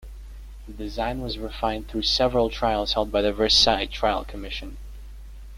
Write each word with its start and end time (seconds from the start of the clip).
The 0.65 0.73
design 0.73 1.21
was 1.21 1.37
refined 1.37 1.87
through 1.87 2.01
several 2.01 2.49
trials 2.49 2.93
held 2.93 3.11
by 3.11 3.21
the 3.21 3.31
Versailles 3.31 3.85
Trial 3.85 4.25
Commission. 4.25 4.77